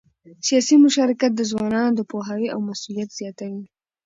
سیاسي 0.47 0.75
مشارکت 0.85 1.31
د 1.35 1.41
ځوانانو 1.51 1.91
د 1.95 2.01
پوهاوي 2.11 2.47
او 2.51 2.59
مسؤلیت 2.69 3.09
زیاتوي 3.19 3.63